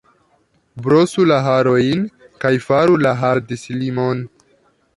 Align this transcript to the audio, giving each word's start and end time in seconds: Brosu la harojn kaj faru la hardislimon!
Brosu 0.85 1.25
la 1.31 1.37
harojn 1.47 2.01
kaj 2.45 2.53
faru 2.69 2.99
la 3.07 3.13
hardislimon! 3.25 4.25